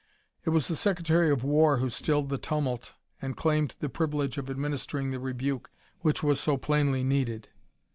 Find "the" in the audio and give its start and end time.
0.67-0.75, 2.29-2.39, 3.81-3.87, 5.11-5.19